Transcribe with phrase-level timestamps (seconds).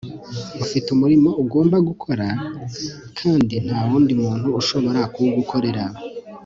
[0.63, 2.25] ufite umurimo ugomba gukora
[3.19, 5.83] kandi nta wundi muntu ushobora kuwugukorera